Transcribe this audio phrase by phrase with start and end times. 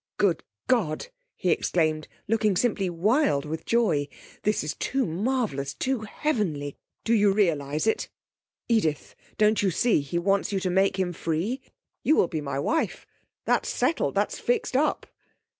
[0.17, 4.07] 'Good God!' he exclaimed, looking simply wild with joy.
[4.41, 5.75] 'This is too marvellous!
[5.75, 6.75] too heavenly!
[7.03, 8.09] Do you realise it?
[8.67, 11.61] Edith, don't you see he wants you to make him free?
[12.01, 13.05] You will be my wife
[13.45, 15.05] that's settled that's fixed up.'